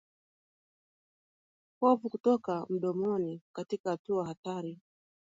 [1.79, 4.79] Povu kutoka mdomoni katika hatua hatari